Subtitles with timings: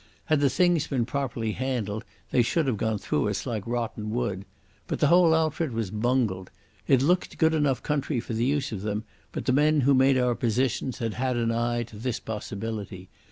[0.25, 4.45] Had the things been properly handled they should have gone through us like rotten wood.
[4.87, 6.49] But the whole outfit was bungled.
[6.87, 10.17] It looked good enough country for the use of them, but the men who made
[10.17, 13.09] our position had had an eye to this possibility.